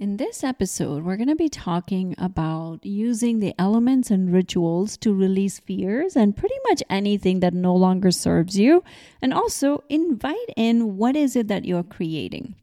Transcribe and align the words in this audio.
In 0.00 0.16
this 0.16 0.42
episode, 0.42 1.04
we're 1.04 1.18
going 1.18 1.28
to 1.28 1.36
be 1.36 1.50
talking 1.50 2.14
about 2.16 2.86
using 2.86 3.40
the 3.40 3.54
elements 3.58 4.10
and 4.10 4.32
rituals 4.32 4.96
to 4.96 5.12
release 5.12 5.58
fears 5.58 6.16
and 6.16 6.34
pretty 6.34 6.54
much 6.70 6.82
anything 6.88 7.40
that 7.40 7.52
no 7.52 7.76
longer 7.76 8.10
serves 8.10 8.58
you, 8.58 8.82
and 9.20 9.34
also 9.34 9.84
invite 9.90 10.38
in 10.56 10.96
what 10.96 11.16
is 11.16 11.36
it 11.36 11.48
that 11.48 11.66
you're 11.66 11.82
creating. 11.82 12.54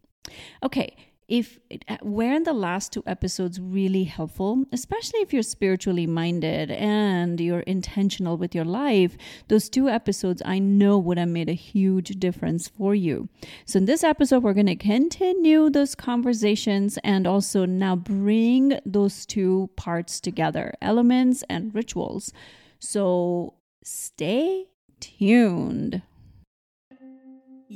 Okay, 0.63 0.95
if 1.27 1.59
uh, 1.87 1.97
weren't 2.01 2.45
the 2.45 2.53
last 2.53 2.93
two 2.93 3.03
episodes 3.05 3.59
really 3.59 4.05
helpful 4.05 4.63
especially 4.71 5.19
if 5.19 5.33
you're 5.33 5.43
spiritually 5.43 6.07
minded 6.07 6.71
and 6.71 7.39
you're 7.39 7.61
intentional 7.61 8.37
with 8.37 8.55
your 8.55 8.65
life 8.65 9.17
those 9.47 9.69
two 9.69 9.89
episodes 9.89 10.41
i 10.45 10.57
know 10.59 10.97
would 10.97 11.17
have 11.17 11.27
made 11.27 11.49
a 11.49 11.53
huge 11.53 12.09
difference 12.19 12.67
for 12.67 12.95
you. 12.95 13.29
So 13.65 13.77
in 13.77 13.85
this 13.85 14.03
episode 14.03 14.43
we're 14.43 14.53
going 14.53 14.67
to 14.67 14.75
continue 14.75 15.69
those 15.69 15.95
conversations 15.95 16.97
and 17.03 17.25
also 17.27 17.65
now 17.65 17.95
bring 17.95 18.79
those 18.85 19.25
two 19.25 19.69
parts 19.75 20.19
together 20.19 20.73
elements 20.81 21.43
and 21.49 21.73
rituals. 21.73 22.31
So 22.79 23.55
stay 23.83 24.65
tuned 24.99 26.01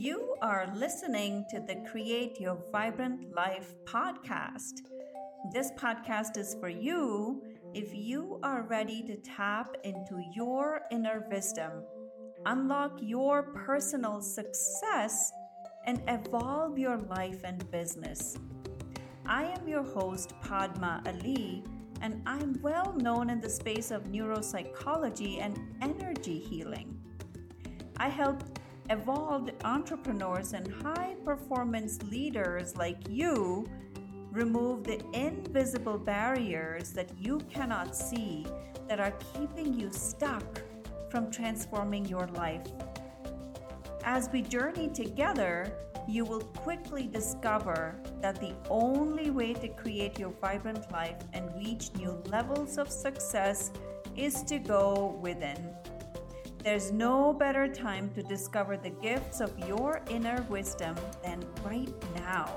you 0.01 0.35
are 0.41 0.67
listening 0.75 1.45
to 1.47 1.59
the 1.59 1.75
Create 1.91 2.39
Your 2.39 2.57
Vibrant 2.71 3.35
Life 3.35 3.75
podcast. 3.85 4.81
This 5.53 5.71
podcast 5.77 6.37
is 6.37 6.57
for 6.59 6.69
you 6.69 7.43
if 7.75 7.93
you 7.93 8.39
are 8.41 8.63
ready 8.63 9.03
to 9.03 9.15
tap 9.17 9.77
into 9.83 10.19
your 10.33 10.81
inner 10.89 11.27
wisdom, 11.29 11.83
unlock 12.47 12.97
your 12.99 13.43
personal 13.43 14.21
success, 14.21 15.31
and 15.85 16.01
evolve 16.07 16.79
your 16.79 16.97
life 16.97 17.43
and 17.43 17.70
business. 17.70 18.39
I 19.27 19.43
am 19.43 19.67
your 19.67 19.83
host, 19.83 20.33
Padma 20.41 21.03
Ali, 21.05 21.63
and 22.01 22.23
I'm 22.25 22.59
well 22.63 22.91
known 22.93 23.29
in 23.29 23.39
the 23.39 23.51
space 23.51 23.91
of 23.91 24.05
neuropsychology 24.05 25.39
and 25.39 25.59
energy 25.79 26.39
healing. 26.39 26.99
I 27.98 28.09
help 28.09 28.41
evolved 28.91 29.51
entrepreneurs 29.63 30.51
and 30.51 30.67
high 30.84 31.15
performance 31.23 31.97
leaders 32.11 32.75
like 32.75 32.98
you 33.09 33.65
remove 34.31 34.83
the 34.83 35.01
invisible 35.13 35.98
barriers 35.98 36.91
that 36.91 37.09
you 37.17 37.39
cannot 37.49 37.95
see 37.95 38.45
that 38.89 38.99
are 38.99 39.13
keeping 39.33 39.73
you 39.73 39.89
stuck 39.91 40.61
from 41.09 41.31
transforming 41.31 42.05
your 42.05 42.27
life. 42.35 42.67
As 44.03 44.29
we 44.33 44.41
journey 44.41 44.89
together, 44.89 45.71
you 46.05 46.26
will 46.26 46.41
quickly 46.41 47.07
discover 47.07 47.95
that 48.21 48.41
the 48.41 48.53
only 48.70 49.29
way 49.29 49.53
to 49.53 49.70
create 49.70 50.20
your 50.20 50.33
vibrant 50.41 50.91
life 50.91 51.17
and 51.31 51.49
reach 51.55 51.91
new 51.95 52.21
levels 52.27 52.77
of 52.77 52.89
success 52.89 53.71
is 54.17 54.43
to 54.43 54.59
go 54.59 55.17
within. 55.21 55.73
There's 56.63 56.91
no 56.91 57.34
better 57.34 57.67
time 57.67 58.12
to 58.13 58.21
discover 58.21 58.77
the 58.77 58.91
gifts 58.91 59.41
of 59.41 59.57
your 59.67 59.99
inner 60.12 60.45
wisdom 60.48 60.95
than 61.23 61.43
right 61.63 61.91
now. 62.13 62.55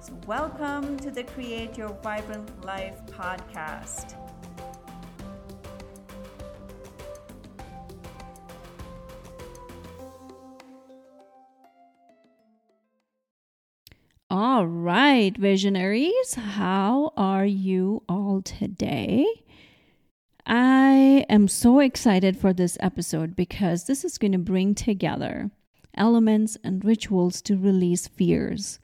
So, 0.00 0.16
welcome 0.28 0.96
to 0.98 1.10
the 1.10 1.24
Create 1.24 1.76
Your 1.76 1.88
Vibrant 2.04 2.64
Life 2.64 3.04
podcast. 3.06 4.14
All 14.30 14.64
right, 14.68 15.36
visionaries, 15.36 16.34
how 16.34 17.12
are 17.16 17.46
you 17.46 18.04
all 18.08 18.42
today? 18.42 19.41
I 20.46 21.24
am 21.28 21.46
so 21.48 21.78
excited 21.78 22.36
for 22.36 22.52
this 22.52 22.76
episode 22.80 23.36
because 23.36 23.84
this 23.84 24.04
is 24.04 24.18
going 24.18 24.32
to 24.32 24.38
bring 24.38 24.74
together 24.74 25.50
elements 25.94 26.56
and 26.64 26.84
rituals 26.84 27.40
to 27.42 27.56
release 27.56 28.08
fears 28.08 28.80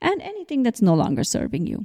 and 0.00 0.22
anything 0.22 0.62
that's 0.62 0.80
no 0.80 0.94
longer 0.94 1.24
serving 1.24 1.66
you. 1.66 1.84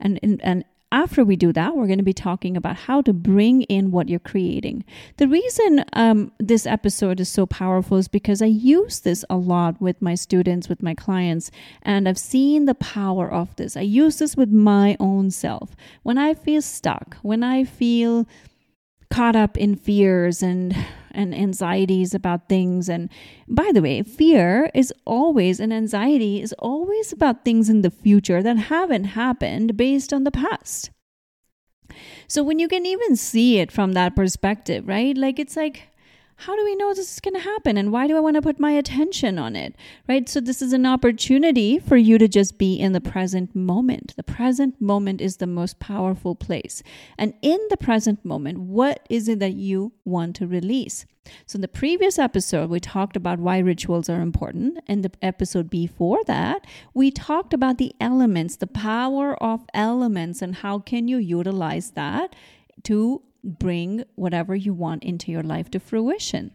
And, 0.00 0.18
and, 0.22 0.40
and 0.42 0.64
after 0.90 1.24
we 1.24 1.36
do 1.36 1.52
that, 1.52 1.76
we're 1.76 1.86
going 1.86 1.98
to 1.98 2.04
be 2.04 2.14
talking 2.14 2.56
about 2.56 2.76
how 2.76 3.02
to 3.02 3.12
bring 3.12 3.62
in 3.62 3.90
what 3.90 4.08
you're 4.08 4.18
creating. 4.18 4.84
The 5.18 5.28
reason 5.28 5.84
um, 5.92 6.32
this 6.38 6.66
episode 6.66 7.20
is 7.20 7.28
so 7.28 7.46
powerful 7.46 7.98
is 7.98 8.08
because 8.08 8.40
I 8.40 8.46
use 8.46 9.00
this 9.00 9.24
a 9.28 9.36
lot 9.36 9.80
with 9.80 10.00
my 10.00 10.14
students, 10.14 10.68
with 10.68 10.82
my 10.82 10.94
clients, 10.94 11.50
and 11.82 12.08
I've 12.08 12.18
seen 12.18 12.64
the 12.64 12.74
power 12.74 13.30
of 13.30 13.54
this. 13.56 13.76
I 13.76 13.82
use 13.82 14.18
this 14.18 14.36
with 14.36 14.50
my 14.50 14.96
own 14.98 15.30
self. 15.30 15.76
When 16.02 16.16
I 16.16 16.34
feel 16.34 16.62
stuck, 16.62 17.16
when 17.22 17.42
I 17.42 17.64
feel 17.64 18.26
caught 19.10 19.36
up 19.36 19.56
in 19.56 19.76
fears 19.76 20.42
and 20.42 20.74
and 21.10 21.34
anxieties 21.34 22.14
about 22.14 22.48
things. 22.48 22.88
And 22.88 23.10
by 23.48 23.70
the 23.72 23.82
way 23.82 24.02
fear 24.02 24.70
is 24.74 24.92
always 25.04 25.58
and 25.58 25.72
anxiety 25.72 26.40
is 26.40 26.52
always 26.58 27.12
about 27.12 27.44
things 27.44 27.68
in 27.68 27.82
the 27.82 27.90
future 27.90 28.42
that 28.42 28.56
haven't 28.56 29.04
happened 29.04 29.76
based 29.76 30.12
on 30.12 30.24
the 30.24 30.30
past. 30.30 30.90
So 32.28 32.42
when 32.42 32.58
you 32.58 32.68
can 32.68 32.86
even 32.86 33.16
see 33.16 33.58
it 33.58 33.72
from 33.72 33.92
that 33.92 34.14
perspective 34.14 34.86
right? 34.86 35.16
Like 35.16 35.38
it's 35.38 35.56
like 35.56 35.88
how 36.40 36.54
do 36.54 36.64
we 36.64 36.76
know 36.76 36.94
this 36.94 37.12
is 37.12 37.18
going 37.18 37.34
to 37.34 37.40
happen 37.40 37.76
and 37.76 37.90
why 37.90 38.06
do 38.06 38.16
I 38.16 38.20
want 38.20 38.36
to 38.36 38.42
put 38.42 38.60
my 38.60 38.70
attention 38.70 39.40
on 39.40 39.56
it? 39.56 39.74
Right? 40.08 40.28
So, 40.28 40.40
this 40.40 40.62
is 40.62 40.72
an 40.72 40.86
opportunity 40.86 41.80
for 41.80 41.96
you 41.96 42.16
to 42.16 42.28
just 42.28 42.58
be 42.58 42.76
in 42.76 42.92
the 42.92 43.00
present 43.00 43.56
moment. 43.56 44.14
The 44.16 44.22
present 44.22 44.80
moment 44.80 45.20
is 45.20 45.38
the 45.38 45.48
most 45.48 45.80
powerful 45.80 46.36
place. 46.36 46.80
And 47.18 47.34
in 47.42 47.58
the 47.70 47.76
present 47.76 48.24
moment, 48.24 48.60
what 48.60 49.04
is 49.10 49.28
it 49.28 49.40
that 49.40 49.54
you 49.54 49.92
want 50.04 50.36
to 50.36 50.46
release? 50.46 51.06
So, 51.44 51.56
in 51.56 51.60
the 51.60 51.66
previous 51.66 52.20
episode, 52.20 52.70
we 52.70 52.78
talked 52.78 53.16
about 53.16 53.40
why 53.40 53.58
rituals 53.58 54.08
are 54.08 54.20
important. 54.20 54.78
In 54.86 55.02
the 55.02 55.10
episode 55.20 55.68
before 55.68 56.22
that, 56.26 56.64
we 56.94 57.10
talked 57.10 57.52
about 57.52 57.78
the 57.78 57.92
elements, 58.00 58.54
the 58.54 58.68
power 58.68 59.34
of 59.42 59.66
elements, 59.74 60.40
and 60.40 60.54
how 60.54 60.78
can 60.78 61.08
you 61.08 61.18
utilize 61.18 61.90
that 61.90 62.36
to 62.84 63.22
bring 63.48 64.04
whatever 64.14 64.54
you 64.54 64.74
want 64.74 65.02
into 65.04 65.32
your 65.32 65.42
life 65.42 65.70
to 65.70 65.80
fruition. 65.80 66.52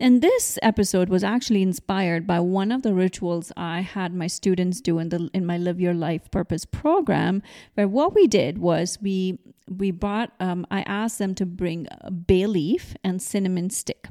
And 0.00 0.22
this 0.22 0.58
episode 0.62 1.08
was 1.08 1.22
actually 1.22 1.62
inspired 1.62 2.26
by 2.26 2.40
one 2.40 2.72
of 2.72 2.82
the 2.82 2.94
rituals 2.94 3.52
I 3.56 3.80
had 3.80 4.14
my 4.14 4.26
students 4.26 4.80
do 4.80 4.98
in 4.98 5.08
the 5.08 5.30
in 5.32 5.46
my 5.46 5.56
Live 5.56 5.80
Your 5.80 5.94
Life 5.94 6.30
Purpose 6.30 6.64
program, 6.64 7.42
where 7.74 7.88
what 7.88 8.14
we 8.14 8.26
did 8.26 8.58
was 8.58 8.98
we 9.00 9.38
we 9.68 9.90
brought 9.90 10.32
um, 10.40 10.66
I 10.70 10.82
asked 10.82 11.18
them 11.18 11.34
to 11.36 11.46
bring 11.46 11.86
a 11.90 12.10
bay 12.10 12.46
leaf 12.46 12.94
and 13.04 13.22
cinnamon 13.22 13.70
stick. 13.70 14.08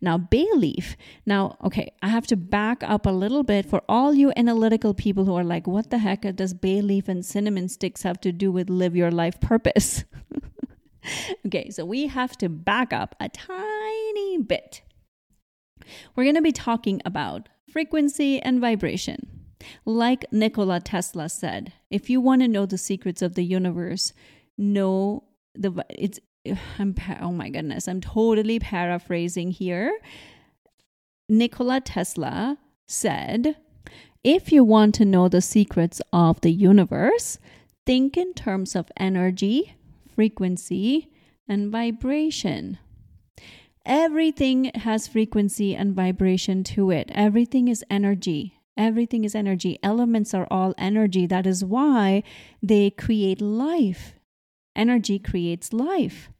Now, 0.00 0.18
bay 0.18 0.46
leaf. 0.54 0.96
Now, 1.24 1.56
okay, 1.64 1.92
I 2.02 2.08
have 2.08 2.26
to 2.28 2.36
back 2.36 2.82
up 2.82 3.06
a 3.06 3.10
little 3.10 3.42
bit 3.42 3.66
for 3.66 3.82
all 3.88 4.14
you 4.14 4.30
analytical 4.36 4.92
people 4.92 5.24
who 5.24 5.34
are 5.34 5.42
like, 5.42 5.66
what 5.66 5.90
the 5.90 5.98
heck 5.98 6.22
does 6.36 6.52
bay 6.52 6.82
leaf 6.82 7.08
and 7.08 7.24
cinnamon 7.24 7.68
sticks 7.68 8.02
have 8.02 8.20
to 8.20 8.30
do 8.30 8.52
with 8.52 8.68
live 8.68 8.94
your 8.94 9.10
life 9.10 9.40
purpose? 9.40 10.04
okay, 11.46 11.70
so 11.70 11.84
we 11.84 12.06
have 12.06 12.36
to 12.38 12.48
back 12.48 12.92
up 12.92 13.14
a 13.20 13.28
tiny 13.28 14.38
bit. 14.38 14.82
We're 16.14 16.24
going 16.24 16.36
to 16.36 16.42
be 16.42 16.52
talking 16.52 17.00
about 17.04 17.48
frequency 17.70 18.40
and 18.40 18.60
vibration. 18.60 19.44
Like 19.84 20.24
Nikola 20.30 20.80
Tesla 20.80 21.28
said, 21.28 21.72
if 21.90 22.10
you 22.10 22.20
want 22.20 22.42
to 22.42 22.48
know 22.48 22.66
the 22.66 22.78
secrets 22.78 23.22
of 23.22 23.34
the 23.34 23.44
universe, 23.44 24.12
know 24.58 25.24
the 25.54 25.84
it's 25.90 26.20
I'm 26.78 26.94
oh 27.20 27.32
my 27.32 27.48
goodness, 27.48 27.88
I'm 27.88 28.00
totally 28.00 28.58
paraphrasing 28.58 29.50
here. 29.50 29.98
Nikola 31.28 31.80
Tesla 31.80 32.58
said, 32.86 33.56
if 34.22 34.52
you 34.52 34.62
want 34.62 34.94
to 34.96 35.04
know 35.04 35.28
the 35.28 35.40
secrets 35.40 36.00
of 36.12 36.40
the 36.42 36.52
universe, 36.52 37.38
think 37.86 38.16
in 38.16 38.34
terms 38.34 38.76
of 38.76 38.90
energy, 38.96 39.74
frequency, 40.14 41.10
and 41.48 41.70
vibration. 41.70 42.78
Everything 43.84 44.70
has 44.74 45.06
frequency 45.06 45.74
and 45.74 45.94
vibration 45.94 46.64
to 46.64 46.90
it. 46.90 47.10
Everything 47.12 47.68
is 47.68 47.84
energy. 47.90 48.58
Everything 48.76 49.24
is 49.24 49.34
energy. 49.34 49.78
Elements 49.82 50.32
are 50.32 50.48
all 50.50 50.74
energy. 50.78 51.26
That 51.26 51.46
is 51.46 51.64
why 51.64 52.22
they 52.62 52.90
create 52.90 53.40
life. 53.40 54.14
Energy 54.74 55.18
creates 55.18 55.72
life. 55.72 56.30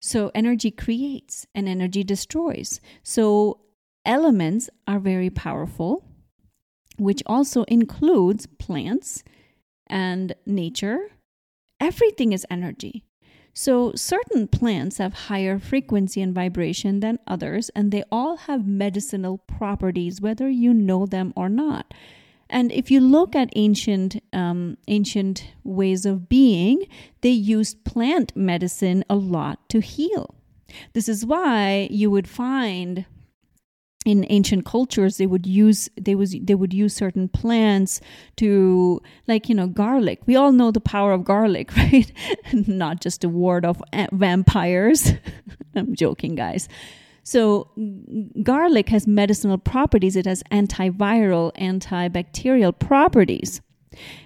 So, 0.00 0.30
energy 0.34 0.70
creates 0.70 1.46
and 1.54 1.66
energy 1.68 2.04
destroys. 2.04 2.80
So, 3.02 3.60
elements 4.04 4.68
are 4.86 4.98
very 4.98 5.30
powerful, 5.30 6.04
which 6.98 7.22
also 7.24 7.62
includes 7.64 8.46
plants 8.46 9.24
and 9.86 10.34
nature 10.44 11.08
everything 11.80 12.32
is 12.32 12.46
energy. 12.50 13.04
So, 13.56 13.92
certain 13.94 14.48
plants 14.48 14.98
have 14.98 15.14
higher 15.14 15.60
frequency 15.60 16.20
and 16.20 16.34
vibration 16.34 16.98
than 16.98 17.20
others, 17.26 17.70
and 17.76 17.92
they 17.92 18.02
all 18.10 18.36
have 18.36 18.66
medicinal 18.66 19.38
properties, 19.38 20.20
whether 20.20 20.48
you 20.48 20.74
know 20.74 21.06
them 21.06 21.32
or 21.36 21.48
not. 21.48 21.94
And 22.50 22.72
if 22.72 22.90
you 22.90 23.00
look 23.00 23.36
at 23.36 23.50
ancient 23.54 24.22
um, 24.32 24.76
ancient 24.88 25.52
ways 25.62 26.04
of 26.04 26.28
being, 26.28 26.86
they 27.20 27.30
used 27.30 27.84
plant 27.84 28.34
medicine 28.34 29.04
a 29.08 29.14
lot 29.14 29.68
to 29.70 29.80
heal. 29.80 30.34
This 30.92 31.08
is 31.08 31.24
why 31.24 31.88
you 31.90 32.10
would 32.10 32.28
find 32.28 33.06
in 34.04 34.26
ancient 34.28 34.66
cultures 34.66 35.16
they 35.16 35.26
would 35.26 35.46
use 35.46 35.88
they 35.98 36.14
was 36.14 36.36
they 36.42 36.54
would 36.54 36.74
use 36.74 36.94
certain 36.94 37.28
plants 37.28 38.00
to 38.36 39.00
like 39.26 39.48
you 39.48 39.54
know 39.54 39.66
garlic. 39.66 40.20
We 40.26 40.36
all 40.36 40.52
know 40.52 40.70
the 40.70 40.80
power 40.80 41.12
of 41.12 41.24
garlic 41.24 41.74
right? 41.76 42.10
Not 42.52 43.00
just 43.00 43.24
a 43.24 43.28
ward 43.28 43.64
of 43.64 43.82
eh, 43.92 44.06
vampires. 44.12 45.12
I'm 45.74 45.94
joking 45.94 46.34
guys. 46.34 46.68
So 47.22 47.70
garlic 48.42 48.90
has 48.90 49.06
medicinal 49.06 49.56
properties. 49.56 50.14
It 50.14 50.26
has 50.26 50.42
antiviral 50.52 51.52
antibacterial 51.56 52.78
properties 52.78 53.62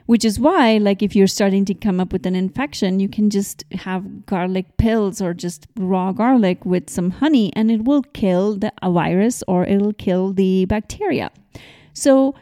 which 0.06 0.24
is 0.24 0.38
why 0.40 0.78
like 0.78 1.02
if 1.02 1.14
you're 1.14 1.26
starting 1.26 1.64
to 1.64 1.74
come 1.74 2.00
up 2.00 2.12
with 2.12 2.26
an 2.26 2.34
infection 2.34 3.00
you 3.00 3.08
can 3.08 3.30
just 3.30 3.64
have 3.72 4.26
garlic 4.26 4.76
pills 4.76 5.20
or 5.20 5.34
just 5.34 5.66
raw 5.76 6.12
garlic 6.12 6.64
with 6.64 6.88
some 6.90 7.10
honey 7.10 7.52
and 7.54 7.70
it 7.70 7.84
will 7.84 8.02
kill 8.02 8.56
the 8.56 8.72
virus 8.82 9.42
or 9.46 9.64
it'll 9.64 9.92
kill 9.92 10.32
the 10.32 10.64
bacteria. 10.66 11.30
So 11.92 12.34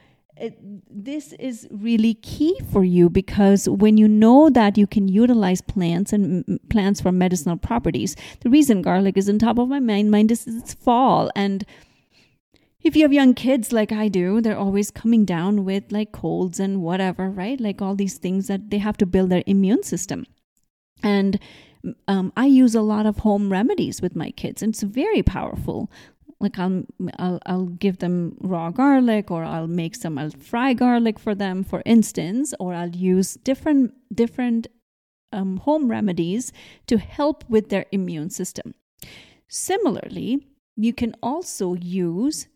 this 0.91 1.33
is 1.35 1.67
really 1.71 2.15
key 2.15 2.59
for 2.71 2.85
you 2.85 3.09
because 3.09 3.69
when 3.71 3.97
you 3.97 4.07
know 4.07 4.51
that 4.51 4.77
you 4.77 4.87
can 4.87 5.09
utilize 5.09 5.63
plants 5.63 6.13
and 6.13 6.61
plants 6.69 7.01
for 7.01 7.11
medicinal 7.11 7.57
properties 7.57 8.17
the 8.41 8.51
reason 8.51 8.83
garlic 8.83 9.17
is 9.17 9.31
on 9.31 9.39
top 9.39 9.59
of 9.59 9.69
my 9.69 9.81
mind 9.81 10.11
mind 10.11 10.31
is 10.31 10.47
it's 10.47 10.75
fall. 10.75 11.31
And 11.35 11.65
if 12.87 12.95
you 12.95 13.03
have 13.03 13.13
young 13.13 13.35
kids 13.35 13.73
like 13.73 13.91
I 13.91 14.07
do, 14.07 14.41
they're 14.41 14.57
always 14.57 14.93
coming 14.93 15.25
down 15.25 15.65
with 15.65 15.91
like 15.91 16.13
colds 16.13 16.61
and 16.61 16.81
whatever, 16.81 17.29
right? 17.29 17.61
Like 17.61 17.83
all 17.83 17.97
these 17.97 18.17
things 18.17 18.47
that 18.47 18.71
they 18.71 18.79
have 18.79 18.97
to 18.99 19.07
build 19.07 19.31
their 19.31 19.43
immune 19.47 19.83
system. 19.83 20.25
And 21.03 21.41
um, 22.07 22.33
I 22.37 22.47
use 22.47 22.77
a 22.77 22.83
lot 22.83 23.05
of 23.05 23.19
home 23.19 23.51
remedies 23.51 24.01
with 24.01 24.15
my 24.15 24.31
kids, 24.31 24.63
and 24.63 24.73
it's 24.73 24.83
very 24.83 25.23
powerful. 25.23 25.91
Like 26.39 26.59
I'll, 26.59 26.85
I'll 27.19 27.41
I'll 27.47 27.67
give 27.67 27.99
them 27.99 28.37
raw 28.41 28.71
garlic, 28.71 29.31
or 29.31 29.43
I'll 29.43 29.67
make 29.67 29.97
some. 29.97 30.17
I'll 30.17 30.31
fry 30.31 30.73
garlic 30.73 31.19
for 31.19 31.35
them, 31.35 31.65
for 31.65 31.83
instance, 31.85 32.55
or 32.61 32.73
I'll 32.73 32.95
use 32.95 33.35
different 33.35 33.95
different 34.15 34.69
um, 35.33 35.59
home 35.59 35.91
remedies 35.91 36.53
to 36.87 36.99
help 36.99 37.45
with 37.49 37.69
their 37.69 37.87
immune 37.91 38.31
system. 38.31 38.75
Similarly, 39.49 40.47
you 40.77 40.93
can 40.93 41.17
also 41.23 41.75
use 41.75 42.49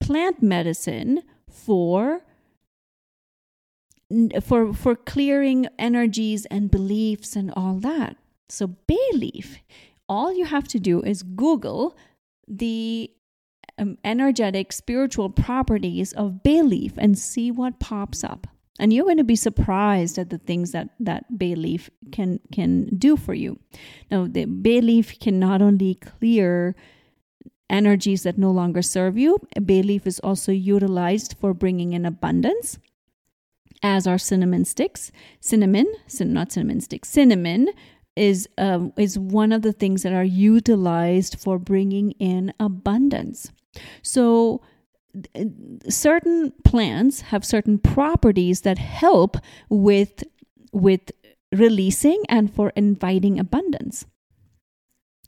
plant 0.00 0.42
medicine 0.42 1.22
for 1.50 2.22
for 4.40 4.72
for 4.72 4.94
clearing 4.94 5.66
energies 5.78 6.46
and 6.46 6.70
beliefs 6.70 7.34
and 7.34 7.52
all 7.56 7.74
that. 7.74 8.16
So 8.48 8.68
bay 8.68 9.08
leaf, 9.12 9.58
all 10.08 10.32
you 10.32 10.44
have 10.44 10.68
to 10.68 10.78
do 10.78 11.02
is 11.02 11.22
Google 11.22 11.96
the 12.46 13.10
um, 13.78 13.98
energetic 14.04 14.72
spiritual 14.72 15.30
properties 15.30 16.12
of 16.12 16.42
bay 16.42 16.62
leaf 16.62 16.92
and 16.96 17.18
see 17.18 17.50
what 17.50 17.80
pops 17.80 18.22
up. 18.22 18.46
And 18.78 18.92
you're 18.92 19.04
going 19.04 19.16
to 19.16 19.24
be 19.24 19.36
surprised 19.36 20.18
at 20.18 20.30
the 20.30 20.38
things 20.38 20.72
that 20.72 20.90
that 21.00 21.38
bay 21.38 21.54
leaf 21.54 21.90
can 22.12 22.40
can 22.52 22.94
do 22.96 23.16
for 23.16 23.34
you. 23.34 23.58
Now, 24.10 24.26
the 24.26 24.44
bay 24.44 24.80
leaf 24.80 25.18
can 25.18 25.40
not 25.40 25.62
only 25.62 25.94
clear 25.94 26.76
energies 27.68 28.22
that 28.22 28.38
no 28.38 28.50
longer 28.50 28.82
serve 28.82 29.18
you. 29.18 29.38
Bay 29.64 29.82
leaf 29.82 30.06
is 30.06 30.20
also 30.20 30.52
utilized 30.52 31.36
for 31.40 31.54
bringing 31.54 31.92
in 31.92 32.06
abundance, 32.06 32.78
as 33.82 34.06
are 34.06 34.18
cinnamon 34.18 34.64
sticks. 34.64 35.10
Cinnamon, 35.40 35.86
not 36.20 36.52
cinnamon 36.52 36.80
sticks, 36.80 37.08
cinnamon 37.08 37.68
is 38.16 38.48
uh, 38.56 38.88
is 38.96 39.18
one 39.18 39.52
of 39.52 39.62
the 39.62 39.72
things 39.72 40.02
that 40.02 40.12
are 40.12 40.24
utilized 40.24 41.38
for 41.38 41.58
bringing 41.58 42.12
in 42.12 42.52
abundance. 42.58 43.52
So 44.02 44.62
certain 45.88 46.52
plants 46.64 47.20
have 47.20 47.44
certain 47.44 47.78
properties 47.78 48.62
that 48.62 48.78
help 48.78 49.36
with 49.68 50.24
with 50.72 51.12
releasing 51.52 52.22
and 52.28 52.52
for 52.52 52.72
inviting 52.76 53.38
abundance. 53.38 54.06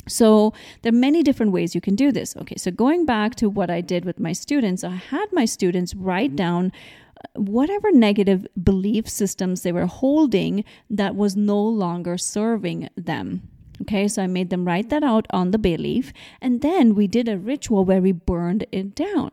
So 0.09 0.53
there 0.83 0.93
are 0.93 0.97
many 0.97 1.23
different 1.23 1.53
ways 1.53 1.75
you 1.75 1.81
can 1.81 1.95
do 1.95 2.13
this. 2.13 2.37
Okay, 2.37 2.57
so 2.57 2.71
going 2.71 3.05
back 3.05 3.35
to 3.37 3.49
what 3.49 3.71
I 3.71 3.81
did 3.81 4.05
with 4.05 4.19
my 4.19 4.33
students, 4.33 4.85
I 4.85 4.97
had 4.97 5.27
my 5.33 5.45
students 5.45 5.95
write 5.95 6.37
down 6.37 6.73
uh, 7.17 7.41
whatever 7.41 7.91
negative 7.93 8.47
belief 8.63 9.09
systems 9.09 9.63
they 9.63 9.73
were 9.73 9.87
holding 9.87 10.65
that 10.91 11.15
was 11.15 11.37
no 11.37 11.61
longer 11.61 12.19
serving 12.19 12.89
them. 12.97 13.49
Okay, 13.83 14.09
so 14.09 14.23
I 14.23 14.27
made 14.27 14.51
them 14.51 14.67
write 14.67 14.91
that 14.91 15.05
out 15.05 15.27
on 15.31 15.53
the 15.53 15.59
bay 15.59 15.77
leaf, 15.77 16.13
and 16.41 16.63
then 16.63 16.95
we 16.97 17.07
did 17.07 17.29
a 17.29 17.39
ritual 17.39 17.85
where 17.85 18.01
we 18.01 18.11
burned 18.11 18.67
it 18.73 18.95
down. 18.95 19.31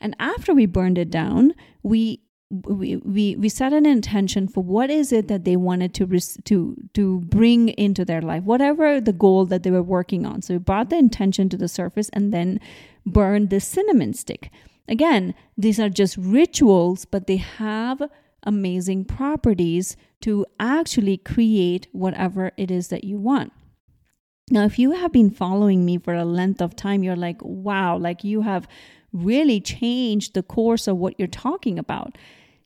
And 0.00 0.14
after 0.18 0.54
we 0.54 0.66
burned 0.66 0.98
it 0.98 1.10
down, 1.10 1.54
we 1.82 2.20
we, 2.50 2.96
we 2.96 3.34
we 3.36 3.48
set 3.48 3.72
an 3.72 3.86
intention 3.86 4.46
for 4.46 4.62
what 4.62 4.88
is 4.88 5.12
it 5.12 5.26
that 5.26 5.44
they 5.44 5.56
wanted 5.56 5.92
to 5.94 6.06
to 6.44 6.76
to 6.94 7.20
bring 7.22 7.70
into 7.70 8.04
their 8.04 8.22
life 8.22 8.44
whatever 8.44 9.00
the 9.00 9.12
goal 9.12 9.44
that 9.46 9.62
they 9.64 9.70
were 9.70 9.82
working 9.82 10.24
on. 10.24 10.42
So 10.42 10.54
we 10.54 10.58
brought 10.58 10.90
the 10.90 10.96
intention 10.96 11.48
to 11.48 11.56
the 11.56 11.68
surface 11.68 12.08
and 12.12 12.32
then 12.32 12.60
burned 13.04 13.50
the 13.50 13.60
cinnamon 13.60 14.14
stick. 14.14 14.50
Again 14.86 15.34
these 15.58 15.80
are 15.80 15.88
just 15.88 16.16
rituals 16.16 17.04
but 17.04 17.26
they 17.26 17.38
have 17.38 18.00
amazing 18.44 19.04
properties 19.06 19.96
to 20.20 20.46
actually 20.60 21.16
create 21.16 21.88
whatever 21.90 22.52
it 22.56 22.70
is 22.70 22.88
that 22.88 23.02
you 23.02 23.18
want. 23.18 23.52
Now 24.50 24.64
if 24.64 24.78
you 24.78 24.92
have 24.92 25.12
been 25.12 25.30
following 25.30 25.84
me 25.84 25.98
for 25.98 26.14
a 26.14 26.24
length 26.24 26.62
of 26.62 26.76
time 26.76 27.02
you're 27.02 27.16
like 27.16 27.42
wow 27.42 27.96
like 27.96 28.22
you 28.22 28.42
have 28.42 28.68
really 29.16 29.60
change 29.60 30.32
the 30.32 30.42
course 30.42 30.86
of 30.86 30.96
what 30.96 31.14
you're 31.18 31.28
talking 31.28 31.78
about? 31.78 32.16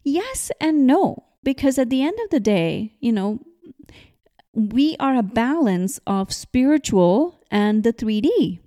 Yes 0.02 0.50
and 0.61 0.87
no, 0.87 1.25
because 1.43 1.79
at 1.79 1.91
the 1.91 2.02
end 2.02 2.19
of 2.25 2.31
the 2.31 2.41
day, 2.41 2.94
you 3.00 3.12
know, 3.12 3.41
we 4.52 4.97
are 4.99 5.17
a 5.17 5.23
balance 5.23 6.00
of 6.06 6.32
spiritual 6.32 7.41
and 7.50 7.85
the 7.85 7.93
3D. 7.93 8.58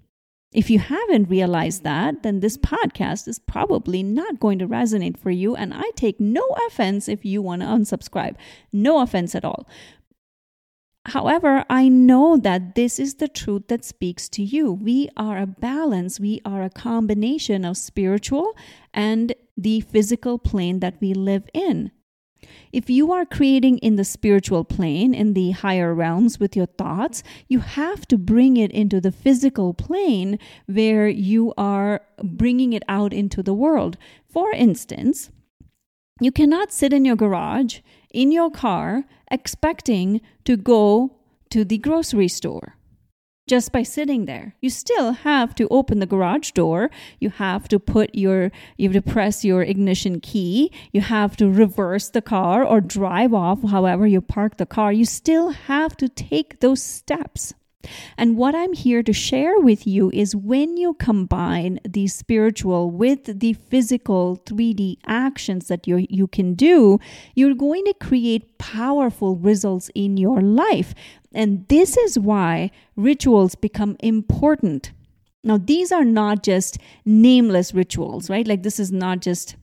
If 0.54 0.70
you 0.70 0.78
haven't 0.78 1.30
realized 1.30 1.84
that, 1.84 2.22
then 2.22 2.40
this 2.40 2.58
podcast 2.58 3.28
is 3.28 3.40
probably 3.40 4.04
not 4.04 4.40
going 4.40 4.60
to 4.60 4.68
resonate 4.68 5.18
for 5.18 5.32
you. 5.32 5.56
And 5.56 5.74
I 5.74 5.90
take 5.96 6.20
no 6.20 6.44
offense 6.68 7.10
if 7.10 7.26
you 7.26 7.42
want 7.42 7.64
to 7.64 7.68
unsubscribe. 7.68 8.36
No 8.72 9.02
offense 9.02 9.34
at 9.34 9.44
all. 9.44 9.68
However, 11.08 11.66
I 11.70 11.90
know 11.90 12.38
that 12.38 12.76
this 12.76 12.98
is 12.98 13.16
the 13.16 13.28
truth 13.28 13.68
that 13.68 13.84
speaks 13.84 14.30
to 14.30 14.42
you. 14.42 14.72
We 14.72 15.10
are 15.18 15.38
a 15.38 15.48
balance, 15.48 16.20
we 16.20 16.40
are 16.46 16.64
a 16.64 16.70
combination 16.70 17.66
of 17.66 17.78
spiritual 17.78 18.56
and 18.94 19.34
the 19.58 19.82
physical 19.82 20.40
plane 20.40 20.80
that 20.80 20.96
we 21.02 21.14
live 21.14 21.50
in. 21.54 21.92
If 22.72 22.90
you 22.90 23.12
are 23.12 23.26
creating 23.26 23.78
in 23.80 23.96
the 23.96 24.04
spiritual 24.04 24.64
plane, 24.64 25.14
in 25.14 25.34
the 25.34 25.52
higher 25.52 25.94
realms 25.94 26.40
with 26.40 26.56
your 26.56 26.66
thoughts, 26.66 27.24
you 27.48 27.60
have 27.60 28.08
to 28.08 28.18
bring 28.18 28.58
it 28.58 28.72
into 28.72 29.00
the 29.00 29.12
physical 29.12 29.74
plane 29.74 30.40
where 30.66 31.08
you 31.08 31.54
are 31.58 32.02
bringing 32.24 32.74
it 32.74 32.84
out 32.88 33.14
into 33.14 33.44
the 33.44 33.54
world. 33.54 33.98
For 34.28 34.52
instance, 34.52 35.30
you 36.26 36.32
cannot 36.32 36.72
sit 36.72 36.94
in 36.94 37.06
your 37.06 37.16
garage, 37.16 37.80
in 38.12 38.32
your 38.32 38.52
car, 38.52 39.06
expecting 39.30 40.22
to 40.46 40.58
go 40.58 41.16
to 41.50 41.64
the 41.64 41.78
grocery 41.78 42.28
store 42.28 42.76
just 43.48 43.72
by 43.72 43.84
sitting 43.84 44.26
there. 44.26 44.56
You 44.62 44.70
still 44.70 45.12
have 45.12 45.54
to 45.56 45.68
open 45.70 46.00
the 46.00 46.06
garage 46.06 46.52
door. 46.52 46.90
You 47.20 47.30
have 47.30 47.68
to 47.70 47.80
put 47.80 48.16
your, 48.16 48.52
you 48.78 48.90
have 48.90 49.04
to 49.04 49.12
press 49.12 49.44
your 49.44 49.64
ignition 49.64 50.20
key. 50.20 50.72
You 50.92 51.02
have 51.02 51.36
to 51.38 51.50
reverse 51.50 52.10
the 52.10 52.22
car 52.22 52.64
or 52.64 52.80
drive 52.80 53.34
off, 53.34 53.64
however 53.64 54.08
you 54.08 54.22
park 54.22 54.58
the 54.58 54.66
car. 54.66 54.94
You 54.94 55.06
still 55.06 55.50
have 55.50 55.98
to 55.98 56.08
take 56.08 56.60
those 56.60 56.82
steps. 56.82 57.54
And 58.18 58.38
what 58.38 58.56
I'm 58.56 58.74
here 58.74 59.04
to 59.04 59.14
share 59.14 59.60
with 59.60 59.86
you 59.88 60.12
is 60.14 60.36
when 60.36 60.78
you 60.78 60.94
combine 60.96 61.80
the 61.88 62.08
spiritual 62.08 62.92
with 62.92 63.40
the 63.40 63.54
physical 63.54 64.38
3D 64.46 64.98
actions 65.06 65.68
that 65.68 65.88
you 65.88 66.06
you 66.10 66.28
can 66.28 66.54
do, 66.54 67.00
you're 67.36 67.56
going 67.56 67.86
to 67.86 67.94
create 67.96 68.58
powerful 68.58 69.36
results 69.36 69.90
in 69.96 70.18
your 70.18 70.42
life. 70.42 70.94
And 71.34 71.68
this 71.68 71.98
is 71.98 72.20
why 72.20 72.72
rituals 72.96 73.56
become 73.56 73.98
important. 74.00 74.92
Now, 75.44 75.58
these 75.58 75.92
are 75.92 76.06
not 76.06 76.44
just 76.44 76.78
nameless 77.06 77.74
rituals, 77.74 78.30
right? 78.30 78.48
Like, 78.48 78.64
this 78.64 78.80
is 78.80 78.92
not 78.92 79.20
just 79.20 79.58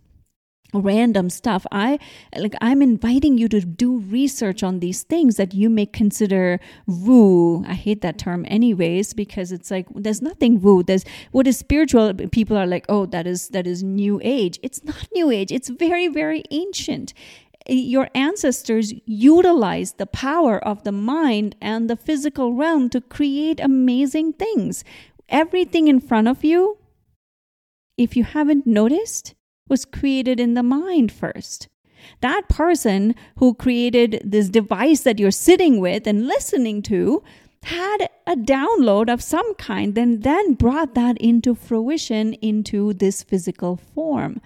random 0.73 1.31
stuff. 1.31 1.67
I 1.73 1.99
like 2.37 2.55
i'm 2.61 2.83
inviting 2.83 3.39
you 3.39 3.49
to 3.49 3.61
do 3.61 3.99
research 3.99 4.63
on 4.63 4.81
these 4.81 5.03
things 5.03 5.37
that 5.37 5.55
you 5.55 5.69
may 5.71 5.87
consider 5.87 6.61
woo. 6.87 7.65
I 7.67 7.75
hate 7.75 8.01
that 8.03 8.19
term 8.19 8.45
anyways 8.49 9.15
because 9.15 9.53
it's 9.53 9.71
like 9.71 9.87
there's 9.95 10.23
nothing 10.23 10.61
woo. 10.61 10.83
There's 10.83 11.05
what 11.33 11.47
is 11.47 11.59
spiritual 11.59 12.15
people 12.15 12.57
are 12.57 12.67
like 12.67 12.87
oh 12.89 13.07
that 13.07 13.27
is 13.27 13.49
that 13.49 13.67
is 13.67 13.83
new 13.83 14.21
age. 14.23 14.59
It's 14.63 14.85
not 14.85 15.09
new 15.13 15.31
age. 15.31 15.53
It's 15.53 15.69
very 15.69 16.09
very 16.09 16.45
ancient. 16.51 17.15
Eh, 17.67 17.75
your 17.75 18.09
ancestors 18.15 18.93
utilized 19.07 19.99
the 19.99 20.07
power 20.07 20.59
of 20.59 20.85
the 20.85 20.93
mind 20.93 21.57
and 21.61 21.89
the 21.89 21.97
physical 21.97 22.55
realm 22.55 22.89
to 22.91 23.01
create 23.01 23.61
amazing 23.61 24.33
things. 24.35 24.85
Everything 25.29 25.89
in 25.89 26.01
front 26.01 26.27
of 26.27 26.45
you 26.45 26.79
if 27.97 28.17
you 28.17 28.25
haven't 28.25 28.67
noticed 28.67 29.35
was 29.71 29.85
created 29.85 30.41
in 30.41 30.55
the 30.55 30.63
mind 30.63 31.13
first. 31.13 31.69
That 32.21 32.49
person 32.49 33.15
who 33.37 33.55
created 33.55 34.21
this 34.25 34.49
device 34.49 35.01
that 35.03 35.19
you're 35.19 35.31
sitting 35.31 35.81
with 35.81 36.07
and 36.07 36.27
listening 36.27 36.83
to 36.83 37.23
had 37.63 38.09
a 38.27 38.37
download 38.37 39.13
of 39.13 39.23
some 39.23 39.55
kind, 39.55 39.95
then 39.95 40.21
then 40.21 40.55
brought 40.55 40.95
that 40.95 41.19
into 41.19 41.55
fruition 41.55 42.35
into 42.35 42.95
this 42.95 43.23
physical 43.23 43.77
form. 43.77 44.41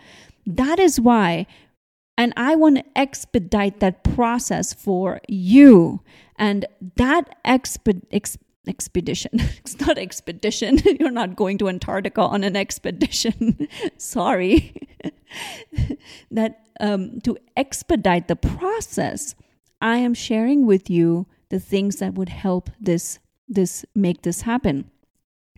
That 0.47 0.78
is 0.78 1.00
why 1.00 1.47
and 2.16 2.33
I 2.37 2.54
want 2.54 2.76
to 2.76 2.85
expedite 2.97 3.81
that 3.81 4.04
process 4.04 4.73
for 4.73 5.21
you. 5.28 6.00
And 6.37 6.66
that 6.97 7.37
exped, 7.45 8.02
ex, 8.12 8.38
expedition. 8.69 9.31
it's 9.35 9.78
not 9.81 9.99
expedition. 9.99 10.78
You're 11.00 11.11
not 11.11 11.37
going 11.37 11.59
to 11.59 11.69
Antarctica 11.69 12.21
on 12.21 12.45
an 12.45 12.57
expedition. 12.57 13.69
Sorry. 13.97 14.75
that 16.31 16.67
um, 16.81 17.21
to 17.21 17.37
expedite 17.57 18.29
the 18.29 18.37
process, 18.37 19.35
I 19.81 19.97
am 19.99 20.15
sharing 20.15 20.67
with 20.67 20.91
you 20.91 21.27
the 21.51 21.61
things 21.61 21.97
that 21.97 22.15
would 22.15 22.31
help 22.31 22.71
this 22.81 23.19
this 23.49 23.85
make 23.95 24.23
this 24.23 24.43
happen. 24.43 24.91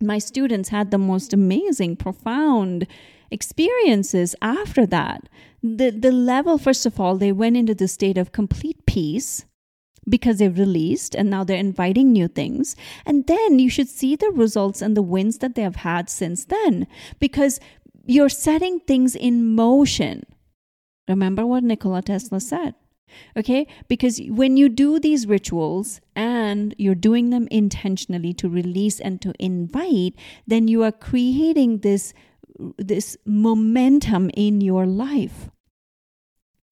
My 0.00 0.18
students 0.18 0.70
had 0.70 0.90
the 0.90 0.98
most 0.98 1.32
amazing, 1.32 1.96
profound 1.96 2.86
experiences 3.30 4.34
after 4.42 4.86
that. 4.86 5.28
The 5.62 5.90
the 5.90 6.12
level, 6.12 6.58
first 6.58 6.86
of 6.86 7.00
all, 7.00 7.16
they 7.16 7.32
went 7.32 7.56
into 7.56 7.74
the 7.74 7.88
state 7.88 8.18
of 8.18 8.32
complete 8.32 8.84
peace 8.86 9.44
because 10.08 10.38
they've 10.38 10.58
released 10.58 11.14
and 11.14 11.28
now 11.30 11.44
they're 11.44 11.56
inviting 11.56 12.12
new 12.12 12.28
things. 12.28 12.76
And 13.04 13.26
then 13.26 13.58
you 13.58 13.68
should 13.68 13.88
see 13.88 14.16
the 14.16 14.30
results 14.30 14.80
and 14.80 14.96
the 14.96 15.02
wins 15.02 15.38
that 15.38 15.54
they 15.54 15.62
have 15.62 15.76
had 15.76 16.08
since 16.08 16.44
then 16.44 16.86
because 17.18 17.58
you're 18.06 18.28
setting 18.28 18.80
things 18.80 19.14
in 19.14 19.54
motion. 19.54 20.24
Remember 21.08 21.46
what 21.46 21.62
Nikola 21.62 22.02
Tesla 22.02 22.40
said. 22.40 22.74
Okay, 23.36 23.66
because 23.88 24.20
when 24.28 24.56
you 24.56 24.68
do 24.68 24.98
these 24.98 25.26
rituals 25.26 26.00
and 26.16 26.74
you're 26.76 26.96
doing 26.96 27.30
them 27.30 27.46
intentionally 27.50 28.32
to 28.34 28.48
release 28.48 29.00
and 29.00 29.22
to 29.22 29.32
invite, 29.38 30.14
then 30.46 30.66
you 30.66 30.82
are 30.82 30.92
creating 30.92 31.78
this 31.78 32.12
this 32.78 33.16
momentum 33.24 34.30
in 34.34 34.60
your 34.60 34.86
life. 34.86 35.50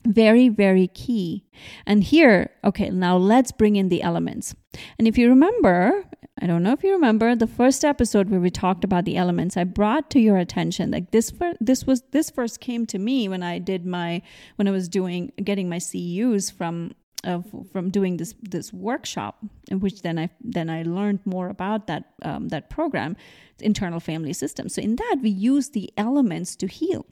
Very, 0.06 0.48
very 0.48 0.88
key. 0.88 1.46
And 1.86 2.04
here, 2.04 2.50
okay, 2.62 2.90
now 2.90 3.16
let's 3.16 3.52
bring 3.52 3.76
in 3.76 3.88
the 3.88 4.02
elements. 4.02 4.54
And 4.98 5.08
if 5.08 5.16
you 5.16 5.28
remember, 5.28 6.04
I 6.40 6.46
don't 6.46 6.62
know 6.62 6.72
if 6.72 6.82
you 6.82 6.92
remember 6.92 7.34
the 7.34 7.46
first 7.46 7.84
episode 7.84 8.28
where 8.28 8.40
we 8.40 8.50
talked 8.50 8.84
about 8.84 9.04
the 9.04 9.16
elements, 9.16 9.56
I 9.56 9.64
brought 9.64 10.10
to 10.10 10.20
your 10.20 10.36
attention 10.36 10.90
like 10.90 11.10
this 11.10 11.32
this 11.60 11.86
was 11.86 12.02
this 12.10 12.30
first 12.30 12.60
came 12.60 12.86
to 12.86 12.98
me 12.98 13.28
when 13.28 13.42
I 13.42 13.58
did 13.58 13.86
my 13.86 14.22
when 14.56 14.68
I 14.68 14.70
was 14.70 14.88
doing 14.88 15.32
getting 15.42 15.68
my 15.68 15.78
CEUs 15.78 16.52
from 16.52 16.94
uh, 17.24 17.40
from 17.72 17.90
doing 17.90 18.16
this 18.16 18.34
this 18.42 18.72
workshop, 18.72 19.38
in 19.70 19.80
which 19.80 20.02
then 20.02 20.18
I 20.18 20.30
then 20.40 20.68
I 20.68 20.82
learned 20.82 21.20
more 21.24 21.48
about 21.48 21.86
that 21.86 22.14
um, 22.22 22.48
that 22.48 22.70
program, 22.70 23.16
internal 23.60 24.00
family 24.00 24.32
system. 24.32 24.68
So 24.68 24.82
in 24.82 24.96
that 24.96 25.16
we 25.22 25.30
use 25.30 25.70
the 25.70 25.92
elements 25.96 26.56
to 26.56 26.66
heal. 26.66 27.06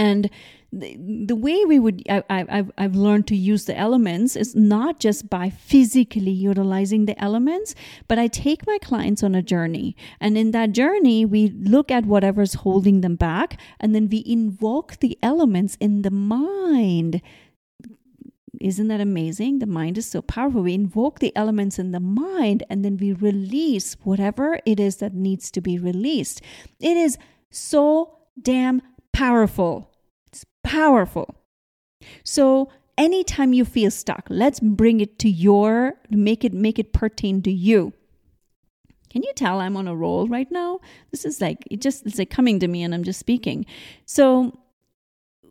And 0.00 0.30
the, 0.72 0.96
the 1.26 1.36
way 1.36 1.62
we 1.66 1.78
would, 1.78 2.02
I, 2.08 2.22
I've, 2.30 2.70
I've 2.78 2.96
learned 2.96 3.26
to 3.26 3.36
use 3.36 3.66
the 3.66 3.76
elements 3.76 4.34
is 4.34 4.56
not 4.56 4.98
just 4.98 5.28
by 5.28 5.50
physically 5.50 6.30
utilizing 6.30 7.04
the 7.04 7.22
elements, 7.22 7.74
but 8.08 8.18
I 8.18 8.26
take 8.26 8.66
my 8.66 8.78
clients 8.78 9.22
on 9.22 9.34
a 9.34 9.42
journey. 9.42 9.94
And 10.18 10.38
in 10.38 10.52
that 10.52 10.72
journey, 10.72 11.26
we 11.26 11.48
look 11.48 11.90
at 11.90 12.06
whatever's 12.06 12.54
holding 12.54 13.02
them 13.02 13.16
back, 13.16 13.60
and 13.78 13.94
then 13.94 14.08
we 14.08 14.24
invoke 14.26 15.00
the 15.00 15.18
elements 15.22 15.76
in 15.80 16.00
the 16.00 16.10
mind. 16.10 17.20
Isn't 18.58 18.88
that 18.88 19.02
amazing? 19.02 19.58
The 19.58 19.66
mind 19.66 19.98
is 19.98 20.06
so 20.06 20.22
powerful. 20.22 20.62
We 20.62 20.72
invoke 20.72 21.18
the 21.18 21.36
elements 21.36 21.78
in 21.78 21.92
the 21.92 22.00
mind 22.00 22.62
and 22.68 22.84
then 22.84 22.96
we 22.96 23.12
release 23.12 23.96
whatever 24.02 24.58
it 24.66 24.78
is 24.78 24.96
that 24.96 25.14
needs 25.14 25.50
to 25.52 25.62
be 25.62 25.78
released. 25.78 26.42
It 26.78 26.96
is 26.96 27.16
so 27.50 28.18
damn 28.42 28.82
powerful 29.12 29.89
powerful. 30.70 31.34
So 32.22 32.70
anytime 32.96 33.52
you 33.52 33.64
feel 33.64 33.90
stuck, 33.90 34.26
let's 34.28 34.60
bring 34.60 35.00
it 35.00 35.18
to 35.18 35.28
your 35.28 35.94
make 36.10 36.44
it 36.44 36.54
make 36.54 36.78
it 36.78 36.92
pertain 36.92 37.42
to 37.42 37.50
you. 37.50 37.92
Can 39.10 39.24
you 39.24 39.32
tell 39.34 39.60
I'm 39.60 39.76
on 39.76 39.88
a 39.88 39.96
roll 39.96 40.28
right 40.28 40.50
now? 40.52 40.78
This 41.10 41.24
is 41.24 41.40
like 41.40 41.58
it 41.70 41.80
just 41.80 42.06
it's 42.06 42.18
like 42.18 42.30
coming 42.30 42.60
to 42.60 42.68
me 42.68 42.84
and 42.84 42.94
I'm 42.94 43.02
just 43.02 43.18
speaking. 43.18 43.66
So 44.06 44.60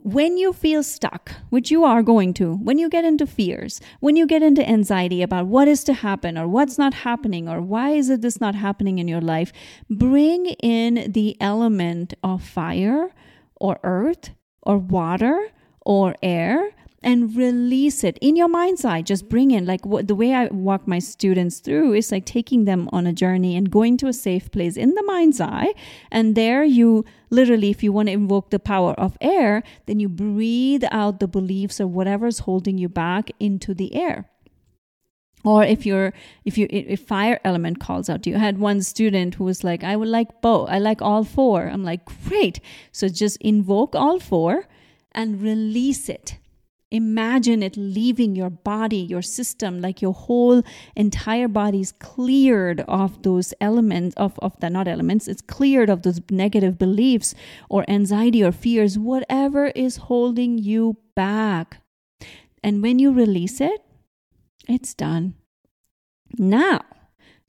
when 0.01 0.37
you 0.37 0.53
feel 0.53 0.81
stuck, 0.81 1.33
which 1.49 1.69
you 1.69 1.83
are 1.83 2.01
going 2.01 2.33
to, 2.35 2.53
when 2.53 2.77
you 2.77 2.87
get 2.87 3.03
into 3.03 3.27
fears, 3.27 3.81
when 3.99 4.15
you 4.15 4.25
get 4.25 4.41
into 4.41 4.67
anxiety 4.67 5.21
about 5.21 5.47
what 5.47 5.67
is 5.67 5.83
to 5.83 5.93
happen 5.93 6.37
or 6.37 6.47
what's 6.47 6.77
not 6.77 6.93
happening 6.93 7.49
or 7.49 7.61
why 7.61 7.89
is 7.89 8.09
it 8.09 8.21
this 8.21 8.39
not 8.39 8.55
happening 8.55 8.97
in 8.97 9.09
your 9.09 9.19
life, 9.19 9.51
bring 9.89 10.45
in 10.63 11.11
the 11.11 11.35
element 11.41 12.13
of 12.23 12.41
fire 12.41 13.13
or 13.57 13.77
earth 13.83 14.29
or 14.61 14.77
water 14.77 15.49
or 15.81 16.15
air 16.21 16.71
and 17.01 17.35
release 17.35 18.03
it. 18.03 18.17
In 18.21 18.35
your 18.35 18.47
mind's 18.47 18.83
eye 18.83 19.01
just 19.01 19.29
bring 19.29 19.51
in 19.51 19.65
like 19.65 19.85
what 19.85 20.07
the 20.07 20.15
way 20.15 20.33
i 20.33 20.47
walk 20.47 20.87
my 20.87 20.99
students 20.99 21.59
through 21.59 21.93
is 21.93 22.11
like 22.11 22.25
taking 22.25 22.65
them 22.65 22.89
on 22.91 23.07
a 23.07 23.13
journey 23.13 23.55
and 23.55 23.71
going 23.71 23.97
to 23.97 24.07
a 24.07 24.13
safe 24.13 24.51
place 24.51 24.75
in 24.75 24.95
the 24.95 25.03
mind's 25.03 25.39
eye. 25.39 25.73
And 26.11 26.35
there 26.35 26.63
you 26.63 27.05
literally 27.29 27.69
if 27.69 27.83
you 27.83 27.91
want 27.91 28.07
to 28.07 28.13
invoke 28.13 28.49
the 28.49 28.59
power 28.59 28.93
of 28.93 29.17
air 29.21 29.63
then 29.85 29.99
you 29.99 30.09
breathe 30.09 30.83
out 30.91 31.19
the 31.19 31.27
beliefs 31.27 31.79
or 31.79 31.87
whatever's 31.87 32.39
holding 32.39 32.77
you 32.77 32.89
back 32.89 33.31
into 33.39 33.73
the 33.73 33.95
air 33.95 34.29
or 35.45 35.63
if 35.63 35.85
you're 35.85 36.13
if 36.45 36.57
you 36.57 36.67
if 36.69 36.99
fire 36.99 37.39
element 37.45 37.79
calls 37.79 38.09
out 38.09 38.23
to 38.23 38.29
you 38.29 38.35
i 38.35 38.39
had 38.39 38.57
one 38.57 38.81
student 38.81 39.35
who 39.35 39.43
was 39.45 39.63
like 39.63 39.83
i 39.83 39.95
would 39.95 40.07
like 40.07 40.41
both 40.41 40.69
i 40.69 40.77
like 40.77 41.01
all 41.01 41.23
four. 41.23 41.67
I'm 41.67 41.83
like 41.83 42.05
great. 42.27 42.59
So 42.91 43.07
just 43.07 43.37
invoke 43.37 43.95
all 43.95 44.19
four 44.19 44.67
and 45.11 45.41
release 45.41 46.09
it. 46.09 46.37
Imagine 46.91 47.61
it 47.61 47.77
leaving 47.77 48.35
your 48.35 48.49
body 48.49 48.97
your 48.97 49.21
system 49.21 49.79
like 49.79 50.01
your 50.01 50.13
whole 50.13 50.63
entire 50.95 51.47
body 51.47 51.81
is 51.81 51.91
cleared 51.91 52.81
of 52.87 53.21
those 53.21 53.53
elements 53.61 54.15
of, 54.17 54.39
of 54.39 54.59
the 54.59 54.71
not 54.71 54.87
elements 54.87 55.27
it's 55.27 55.43
cleared 55.43 55.87
of 55.87 56.01
those 56.01 56.19
negative 56.31 56.79
beliefs 56.79 57.35
or 57.69 57.85
anxiety 57.87 58.43
or 58.43 58.51
fears 58.51 58.97
whatever 58.97 59.67
is 59.67 59.97
holding 59.97 60.57
you 60.57 60.97
back. 61.15 61.77
And 62.63 62.81
when 62.81 62.97
you 62.97 63.13
release 63.13 63.61
it 63.61 63.81
it's 64.69 64.93
done. 64.93 65.35
Now, 66.37 66.81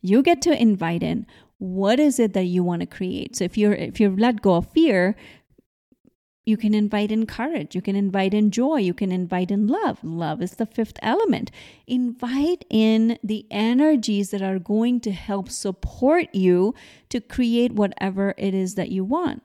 you 0.00 0.22
get 0.22 0.40
to 0.42 0.60
invite 0.60 1.02
in 1.02 1.26
what 1.58 2.00
is 2.00 2.18
it 2.18 2.32
that 2.32 2.44
you 2.44 2.64
want 2.64 2.80
to 2.80 2.86
create. 2.86 3.36
So 3.36 3.44
if 3.44 3.58
you're 3.58 3.74
if 3.74 4.00
you've 4.00 4.18
let 4.18 4.40
go 4.40 4.54
of 4.54 4.70
fear, 4.70 5.14
you 6.46 6.56
can 6.56 6.72
invite 6.74 7.12
in 7.12 7.26
courage, 7.26 7.74
you 7.74 7.82
can 7.82 7.94
invite 7.94 8.32
in 8.32 8.50
joy, 8.50 8.76
you 8.76 8.94
can 8.94 9.12
invite 9.12 9.50
in 9.50 9.66
love. 9.66 10.02
Love 10.02 10.40
is 10.40 10.52
the 10.52 10.64
fifth 10.64 10.98
element. 11.02 11.50
Invite 11.86 12.64
in 12.70 13.18
the 13.22 13.46
energies 13.50 14.30
that 14.30 14.40
are 14.40 14.58
going 14.58 15.00
to 15.00 15.12
help 15.12 15.50
support 15.50 16.34
you 16.34 16.74
to 17.10 17.20
create 17.20 17.72
whatever 17.72 18.34
it 18.38 18.54
is 18.54 18.74
that 18.76 18.90
you 18.90 19.04
want. 19.04 19.42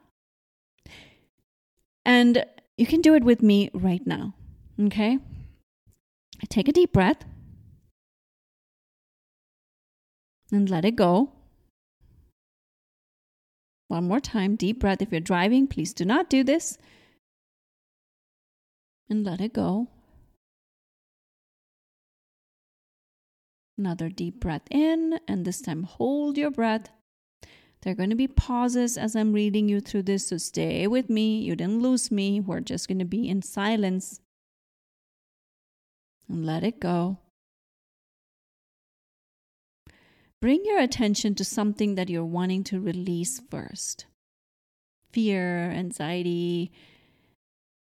And 2.06 2.46
you 2.78 2.86
can 2.86 3.02
do 3.02 3.14
it 3.14 3.24
with 3.24 3.42
me 3.42 3.68
right 3.74 4.04
now. 4.06 4.34
Okay? 4.80 5.18
Take 6.48 6.68
a 6.68 6.72
deep 6.72 6.92
breath. 6.92 7.24
And 10.50 10.68
let 10.70 10.84
it 10.84 10.96
go. 10.96 11.32
One 13.88 14.08
more 14.08 14.20
time, 14.20 14.56
deep 14.56 14.80
breath. 14.80 15.00
If 15.00 15.12
you're 15.12 15.20
driving, 15.20 15.66
please 15.66 15.92
do 15.92 16.04
not 16.04 16.28
do 16.28 16.42
this. 16.42 16.78
And 19.08 19.24
let 19.24 19.40
it 19.40 19.52
go. 19.52 19.88
Another 23.78 24.08
deep 24.08 24.40
breath 24.40 24.62
in, 24.70 25.20
and 25.28 25.44
this 25.44 25.60
time 25.60 25.82
hold 25.82 26.38
your 26.38 26.50
breath. 26.50 26.88
There 27.82 27.92
are 27.92 27.96
going 27.96 28.10
to 28.10 28.16
be 28.16 28.26
pauses 28.26 28.96
as 28.96 29.14
I'm 29.14 29.32
reading 29.32 29.68
you 29.68 29.80
through 29.80 30.04
this, 30.04 30.28
so 30.28 30.38
stay 30.38 30.86
with 30.88 31.08
me. 31.08 31.38
You 31.38 31.54
didn't 31.54 31.82
lose 31.82 32.10
me. 32.10 32.40
We're 32.40 32.60
just 32.60 32.88
going 32.88 32.98
to 32.98 33.04
be 33.04 33.28
in 33.28 33.42
silence 33.42 34.20
and 36.28 36.44
let 36.44 36.64
it 36.64 36.80
go. 36.80 37.18
Bring 40.46 40.64
your 40.64 40.78
attention 40.78 41.34
to 41.34 41.44
something 41.44 41.96
that 41.96 42.08
you're 42.08 42.24
wanting 42.24 42.62
to 42.70 42.78
release 42.78 43.42
first 43.50 44.06
fear, 45.10 45.72
anxiety, 45.72 46.70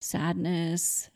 sadness, 0.01 1.11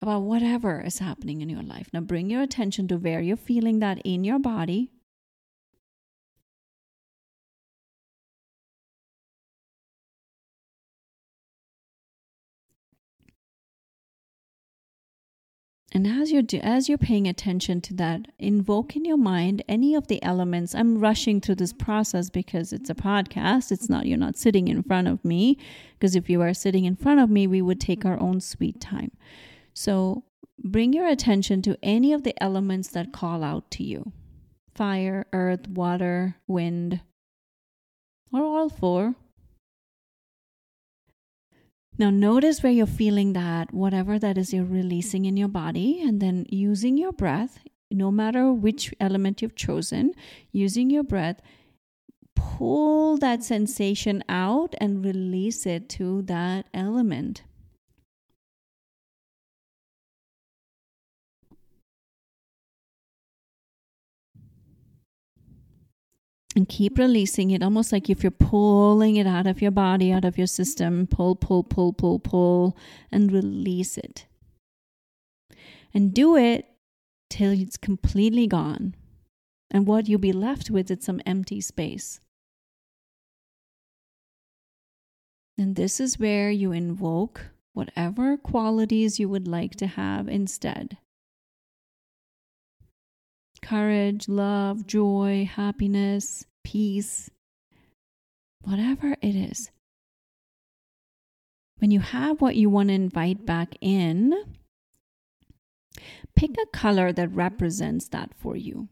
about 0.00 0.22
whatever 0.22 0.80
is 0.80 1.00
happening 1.00 1.42
in 1.42 1.50
your 1.50 1.62
life. 1.62 1.90
Now 1.92 2.00
bring 2.00 2.30
your 2.30 2.40
attention 2.40 2.88
to 2.88 2.96
where 2.96 3.20
you're 3.20 3.36
feeling 3.36 3.80
that 3.80 4.00
in 4.02 4.24
your 4.24 4.38
body. 4.38 4.90
And 15.94 16.06
as 16.06 16.32
you're 16.32 16.40
do, 16.40 16.58
as 16.62 16.88
you're 16.88 16.96
paying 16.96 17.28
attention 17.28 17.82
to 17.82 17.94
that, 17.94 18.22
invoke 18.38 18.96
in 18.96 19.04
your 19.04 19.18
mind 19.18 19.62
any 19.68 19.94
of 19.94 20.06
the 20.06 20.22
elements. 20.22 20.74
I'm 20.74 20.98
rushing 20.98 21.38
through 21.38 21.56
this 21.56 21.74
process 21.74 22.30
because 22.30 22.72
it's 22.72 22.88
a 22.88 22.94
podcast. 22.94 23.70
It's 23.70 23.90
not 23.90 24.06
you're 24.06 24.16
not 24.16 24.38
sitting 24.38 24.68
in 24.68 24.82
front 24.82 25.06
of 25.06 25.22
me. 25.22 25.58
Because 25.98 26.16
if 26.16 26.30
you 26.30 26.40
are 26.40 26.54
sitting 26.54 26.86
in 26.86 26.96
front 26.96 27.20
of 27.20 27.28
me, 27.28 27.46
we 27.46 27.60
would 27.60 27.78
take 27.78 28.06
our 28.06 28.18
own 28.18 28.40
sweet 28.40 28.80
time. 28.80 29.12
So 29.74 30.24
bring 30.64 30.94
your 30.94 31.06
attention 31.06 31.60
to 31.62 31.76
any 31.82 32.14
of 32.14 32.22
the 32.22 32.42
elements 32.42 32.88
that 32.88 33.12
call 33.12 33.44
out 33.44 33.70
to 33.72 33.84
you: 33.84 34.12
fire, 34.74 35.26
earth, 35.34 35.68
water, 35.68 36.36
wind, 36.46 37.02
or 38.32 38.42
all 38.42 38.70
four. 38.70 39.14
Now, 42.02 42.10
notice 42.10 42.64
where 42.64 42.72
you're 42.72 42.86
feeling 42.86 43.32
that, 43.34 43.72
whatever 43.72 44.18
that 44.18 44.36
is 44.36 44.52
you're 44.52 44.64
releasing 44.64 45.24
in 45.24 45.36
your 45.36 45.46
body, 45.46 46.02
and 46.02 46.20
then 46.20 46.46
using 46.48 46.98
your 46.98 47.12
breath, 47.12 47.60
no 47.92 48.10
matter 48.10 48.52
which 48.52 48.92
element 48.98 49.40
you've 49.40 49.54
chosen, 49.54 50.12
using 50.50 50.90
your 50.90 51.04
breath, 51.04 51.40
pull 52.34 53.18
that 53.18 53.44
sensation 53.44 54.24
out 54.28 54.74
and 54.80 55.04
release 55.04 55.64
it 55.64 55.88
to 55.90 56.22
that 56.22 56.66
element. 56.74 57.44
And 66.54 66.68
keep 66.68 66.98
releasing 66.98 67.50
it 67.50 67.62
almost 67.62 67.92
like 67.92 68.10
if 68.10 68.22
you're 68.22 68.30
pulling 68.30 69.16
it 69.16 69.26
out 69.26 69.46
of 69.46 69.62
your 69.62 69.70
body 69.70 70.12
out 70.12 70.24
of 70.24 70.36
your 70.36 70.46
system 70.46 71.06
pull 71.06 71.34
pull 71.34 71.62
pull 71.62 71.92
pull 71.92 72.18
pull 72.18 72.76
and 73.10 73.32
release 73.32 73.96
it. 73.96 74.26
And 75.94 76.14
do 76.14 76.36
it 76.36 76.66
till 77.28 77.52
it's 77.52 77.76
completely 77.76 78.46
gone. 78.46 78.94
And 79.70 79.86
what 79.86 80.08
you'll 80.08 80.18
be 80.18 80.32
left 80.32 80.70
with 80.70 80.90
is 80.90 81.04
some 81.04 81.20
empty 81.26 81.60
space. 81.60 82.20
And 85.58 85.76
this 85.76 86.00
is 86.00 86.18
where 86.18 86.50
you 86.50 86.72
invoke 86.72 87.46
whatever 87.74 88.36
qualities 88.36 89.20
you 89.20 89.28
would 89.28 89.46
like 89.46 89.76
to 89.76 89.86
have 89.86 90.28
instead 90.28 90.96
courage, 93.62 94.28
love, 94.28 94.86
joy, 94.86 95.48
happiness, 95.50 96.44
peace, 96.64 97.30
whatever 98.62 99.16
it 99.22 99.34
is. 99.34 99.70
When 101.78 101.90
you 101.90 102.00
have 102.00 102.40
what 102.40 102.56
you 102.56 102.70
want 102.70 102.88
to 102.90 102.94
invite 102.94 103.46
back 103.46 103.76
in, 103.80 104.32
pick 106.36 106.50
a 106.62 106.66
color 106.76 107.12
that 107.12 107.34
represents 107.34 108.08
that 108.08 108.34
for 108.34 108.56
you. 108.56 108.88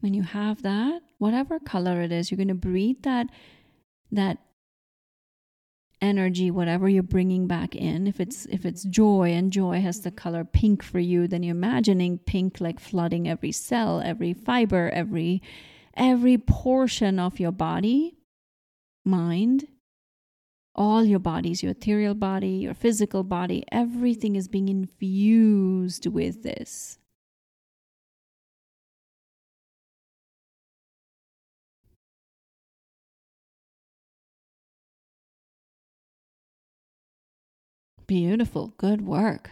When 0.00 0.14
you 0.14 0.22
have 0.22 0.62
that, 0.62 1.02
whatever 1.18 1.58
color 1.58 2.02
it 2.02 2.12
is, 2.12 2.30
you're 2.30 2.36
going 2.36 2.48
to 2.48 2.54
breathe 2.54 3.02
that 3.02 3.28
that 4.10 4.38
energy 6.00 6.50
whatever 6.50 6.88
you're 6.88 7.02
bringing 7.02 7.46
back 7.46 7.74
in 7.74 8.06
if 8.06 8.20
it's 8.20 8.46
if 8.46 8.64
it's 8.64 8.84
joy 8.84 9.30
and 9.30 9.52
joy 9.52 9.80
has 9.80 10.00
the 10.00 10.10
color 10.10 10.44
pink 10.44 10.82
for 10.82 11.00
you 11.00 11.26
then 11.26 11.42
you're 11.42 11.56
imagining 11.56 12.18
pink 12.18 12.60
like 12.60 12.78
flooding 12.78 13.28
every 13.28 13.50
cell 13.50 14.00
every 14.04 14.32
fiber 14.32 14.90
every 14.90 15.42
every 15.94 16.38
portion 16.38 17.18
of 17.18 17.40
your 17.40 17.50
body 17.50 18.16
mind 19.04 19.66
all 20.74 21.04
your 21.04 21.18
bodies 21.18 21.62
your 21.62 21.72
ethereal 21.72 22.14
body 22.14 22.50
your 22.50 22.74
physical 22.74 23.24
body 23.24 23.64
everything 23.72 24.36
is 24.36 24.46
being 24.46 24.68
infused 24.68 26.06
with 26.06 26.44
this 26.44 26.98
Beautiful. 38.08 38.74
Good 38.78 39.02
work. 39.02 39.50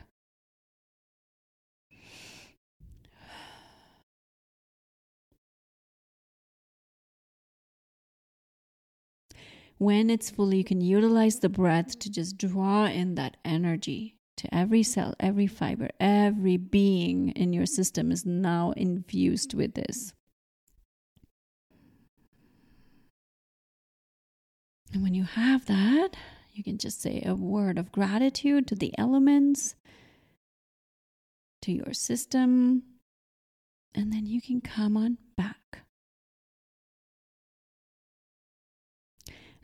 When 9.78 10.08
it's 10.08 10.30
full, 10.30 10.54
you 10.54 10.64
can 10.64 10.80
utilize 10.80 11.40
the 11.40 11.50
breath 11.50 11.98
to 11.98 12.10
just 12.10 12.38
draw 12.38 12.86
in 12.86 13.14
that 13.16 13.36
energy 13.44 14.16
to 14.38 14.54
every 14.54 14.82
cell, 14.82 15.14
every 15.20 15.46
fiber, 15.46 15.90
every 16.00 16.56
being 16.56 17.28
in 17.32 17.52
your 17.52 17.66
system 17.66 18.10
is 18.10 18.24
now 18.24 18.72
infused 18.74 19.52
with 19.52 19.74
this. 19.74 20.14
And 24.94 25.02
when 25.02 25.12
you 25.12 25.24
have 25.24 25.66
that, 25.66 26.16
you 26.56 26.64
can 26.64 26.78
just 26.78 27.02
say 27.02 27.22
a 27.24 27.34
word 27.34 27.76
of 27.76 27.92
gratitude 27.92 28.66
to 28.66 28.74
the 28.74 28.96
elements, 28.96 29.74
to 31.60 31.70
your 31.70 31.92
system, 31.92 32.82
and 33.94 34.10
then 34.10 34.24
you 34.24 34.40
can 34.40 34.62
come 34.62 34.96
on 34.96 35.18
back. 35.36 35.82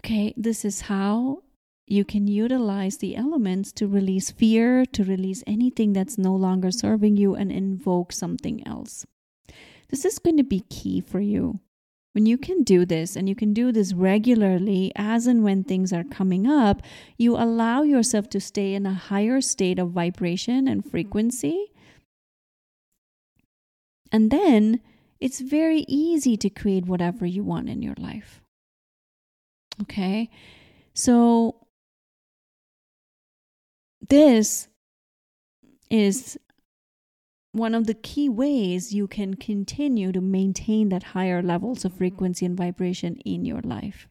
Okay, 0.04 0.34
this 0.36 0.64
is 0.64 0.82
how 0.82 1.42
you 1.86 2.04
can 2.04 2.26
utilize 2.26 2.98
the 2.98 3.16
elements 3.16 3.72
to 3.72 3.86
release 3.86 4.30
fear, 4.30 4.84
to 4.86 5.02
release 5.04 5.42
anything 5.46 5.94
that's 5.94 6.18
no 6.18 6.34
longer 6.34 6.70
serving 6.70 7.16
you, 7.16 7.34
and 7.34 7.50
invoke 7.50 8.12
something 8.12 8.66
else. 8.66 9.06
This 9.88 10.04
is 10.04 10.18
going 10.18 10.36
to 10.36 10.42
be 10.42 10.60
key 10.68 11.00
for 11.00 11.20
you. 11.20 11.60
When 12.12 12.26
you 12.26 12.36
can 12.36 12.62
do 12.62 12.84
this 12.84 13.16
and 13.16 13.28
you 13.28 13.34
can 13.34 13.54
do 13.54 13.72
this 13.72 13.94
regularly 13.94 14.92
as 14.96 15.26
and 15.26 15.42
when 15.42 15.64
things 15.64 15.92
are 15.92 16.04
coming 16.04 16.46
up, 16.46 16.82
you 17.16 17.36
allow 17.36 17.82
yourself 17.82 18.28
to 18.30 18.40
stay 18.40 18.74
in 18.74 18.84
a 18.84 18.92
higher 18.92 19.40
state 19.40 19.78
of 19.78 19.90
vibration 19.90 20.68
and 20.68 20.84
frequency. 20.84 21.72
And 24.10 24.30
then 24.30 24.80
it's 25.20 25.40
very 25.40 25.86
easy 25.88 26.36
to 26.36 26.50
create 26.50 26.84
whatever 26.84 27.24
you 27.24 27.42
want 27.42 27.70
in 27.70 27.80
your 27.80 27.94
life. 27.96 28.42
Okay? 29.80 30.28
So, 30.92 31.56
this 34.06 34.68
is 35.88 36.38
one 37.52 37.74
of 37.74 37.86
the 37.86 37.94
key 37.94 38.28
ways 38.28 38.94
you 38.94 39.06
can 39.06 39.34
continue 39.34 40.10
to 40.10 40.20
maintain 40.20 40.88
that 40.88 41.02
higher 41.02 41.42
levels 41.42 41.84
of 41.84 41.92
frequency 41.92 42.46
and 42.46 42.56
vibration 42.56 43.16
in 43.18 43.44
your 43.44 43.60
life. 43.60 44.08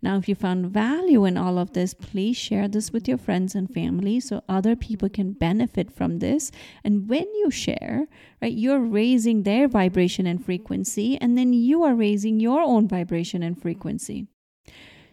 Now, 0.00 0.16
if 0.16 0.28
you 0.28 0.36
found 0.36 0.66
value 0.66 1.24
in 1.24 1.36
all 1.36 1.58
of 1.58 1.72
this, 1.72 1.92
please 1.92 2.36
share 2.36 2.68
this 2.68 2.92
with 2.92 3.08
your 3.08 3.18
friends 3.18 3.56
and 3.56 3.68
family 3.68 4.20
so 4.20 4.44
other 4.48 4.76
people 4.76 5.08
can 5.08 5.32
benefit 5.32 5.90
from 5.90 6.20
this. 6.20 6.52
And 6.84 7.08
when 7.08 7.24
you 7.34 7.50
share, 7.50 8.06
right, 8.40 8.52
you're 8.52 8.78
raising 8.78 9.42
their 9.42 9.66
vibration 9.66 10.26
and 10.26 10.44
frequency, 10.44 11.18
and 11.20 11.36
then 11.36 11.52
you 11.52 11.82
are 11.82 11.94
raising 11.94 12.38
your 12.38 12.60
own 12.60 12.86
vibration 12.86 13.42
and 13.42 13.60
frequency. 13.60 14.28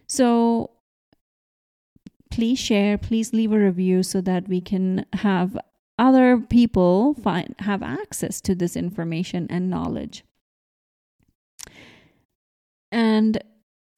So, 0.06 0.70
please 2.30 2.58
share, 2.58 2.96
please 2.98 3.32
leave 3.32 3.50
a 3.50 3.58
review 3.58 4.04
so 4.04 4.20
that 4.20 4.46
we 4.46 4.60
can 4.60 5.06
have 5.14 5.58
other 5.98 6.38
people 6.38 7.14
find, 7.14 7.54
have 7.60 7.82
access 7.82 8.40
to 8.42 8.54
this 8.54 8.76
information 8.76 9.46
and 9.50 9.70
knowledge. 9.70 10.24
And 12.92 13.38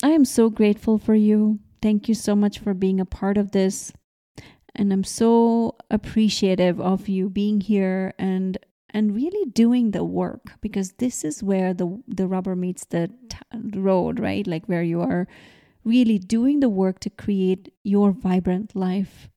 I 0.02 0.10
am 0.10 0.24
so 0.24 0.50
grateful 0.50 0.98
for 0.98 1.14
you. 1.14 1.60
Thank 1.82 2.08
you 2.08 2.14
so 2.14 2.34
much 2.34 2.58
for 2.58 2.74
being 2.74 3.00
a 3.00 3.04
part 3.06 3.36
of 3.38 3.52
this. 3.52 3.92
and 4.74 4.92
I'm 4.92 5.04
so 5.04 5.76
appreciative 5.90 6.80
of 6.80 7.08
you 7.08 7.28
being 7.30 7.60
here 7.60 8.14
and 8.18 8.58
and 8.90 9.14
really 9.14 9.50
doing 9.50 9.90
the 9.92 10.04
work 10.04 10.52
because 10.60 10.92
this 10.98 11.24
is 11.24 11.42
where 11.42 11.74
the 11.74 12.02
the 12.08 12.26
rubber 12.28 12.56
meets 12.56 12.84
the 12.86 13.08
t- 13.28 13.38
road, 13.80 14.20
right? 14.20 14.46
Like 14.46 14.66
where 14.66 14.82
you 14.82 15.00
are 15.00 15.26
really 15.84 16.18
doing 16.18 16.60
the 16.60 16.68
work 16.70 17.00
to 17.00 17.10
create 17.10 17.72
your 17.84 18.12
vibrant 18.12 18.76
life. 18.76 19.28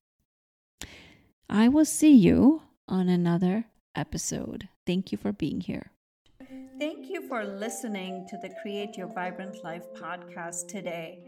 I 1.54 1.68
will 1.68 1.84
see 1.84 2.16
you 2.16 2.62
on 2.88 3.10
another 3.10 3.66
episode. 3.94 4.70
Thank 4.86 5.12
you 5.12 5.18
for 5.18 5.34
being 5.34 5.60
here. 5.60 5.92
Thank 6.80 7.10
you 7.10 7.28
for 7.28 7.44
listening 7.44 8.26
to 8.30 8.38
the 8.38 8.54
Create 8.62 8.96
Your 8.96 9.08
Vibrant 9.08 9.62
Life 9.62 9.84
podcast 9.92 10.68
today. 10.68 11.18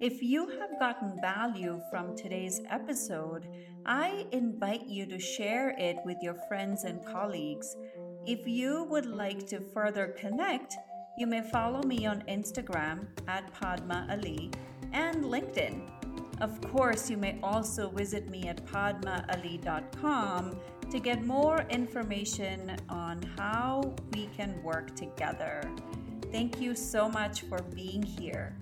If 0.00 0.22
you 0.22 0.48
have 0.58 0.80
gotten 0.80 1.20
value 1.20 1.82
from 1.90 2.16
today's 2.16 2.62
episode, 2.70 3.46
I 3.84 4.26
invite 4.32 4.86
you 4.86 5.04
to 5.04 5.18
share 5.18 5.74
it 5.78 5.98
with 6.06 6.16
your 6.22 6.36
friends 6.48 6.84
and 6.84 7.04
colleagues. 7.04 7.76
If 8.24 8.48
you 8.48 8.84
would 8.84 9.04
like 9.04 9.46
to 9.48 9.60
further 9.60 10.16
connect, 10.18 10.78
you 11.18 11.26
may 11.26 11.42
follow 11.42 11.82
me 11.82 12.06
on 12.06 12.22
Instagram 12.22 13.08
at 13.28 13.52
Padma 13.52 14.06
Ali 14.10 14.50
and 14.94 15.24
LinkedIn. 15.24 16.03
Of 16.44 16.60
course, 16.60 17.08
you 17.08 17.16
may 17.16 17.38
also 17.42 17.88
visit 17.88 18.28
me 18.28 18.48
at 18.48 18.66
padmaali.com 18.66 20.60
to 20.90 20.98
get 21.00 21.24
more 21.24 21.64
information 21.70 22.76
on 22.90 23.22
how 23.38 23.94
we 24.12 24.26
can 24.36 24.62
work 24.62 24.94
together. 24.94 25.62
Thank 26.30 26.60
you 26.60 26.74
so 26.74 27.08
much 27.08 27.44
for 27.48 27.62
being 27.74 28.02
here. 28.02 28.58